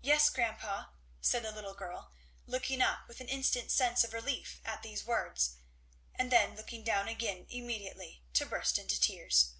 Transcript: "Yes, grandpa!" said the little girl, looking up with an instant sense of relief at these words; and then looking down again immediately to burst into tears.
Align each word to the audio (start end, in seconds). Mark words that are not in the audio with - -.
"Yes, 0.00 0.30
grandpa!" 0.30 0.86
said 1.20 1.42
the 1.44 1.52
little 1.52 1.74
girl, 1.74 2.14
looking 2.46 2.80
up 2.80 3.06
with 3.06 3.20
an 3.20 3.28
instant 3.28 3.70
sense 3.70 4.02
of 4.02 4.14
relief 4.14 4.58
at 4.64 4.80
these 4.82 5.04
words; 5.04 5.56
and 6.14 6.32
then 6.32 6.56
looking 6.56 6.82
down 6.82 7.08
again 7.08 7.44
immediately 7.50 8.22
to 8.32 8.46
burst 8.46 8.78
into 8.78 8.98
tears. 8.98 9.56